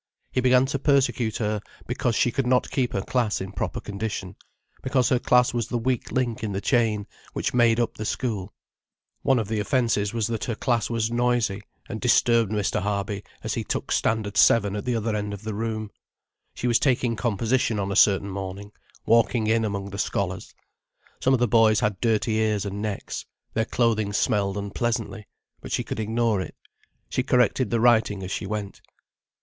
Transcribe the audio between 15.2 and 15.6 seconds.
of the